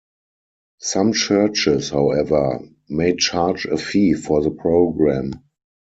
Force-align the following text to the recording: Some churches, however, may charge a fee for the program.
Some 0.79 1.13
churches, 1.13 1.91
however, 1.91 2.59
may 2.89 3.15
charge 3.15 3.65
a 3.67 3.77
fee 3.77 4.13
for 4.13 4.41
the 4.41 4.49
program. 4.49 5.33